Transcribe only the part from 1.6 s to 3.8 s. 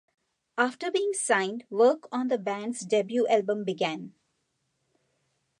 work on the band's debut album